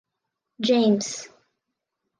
James. 0.67 1.29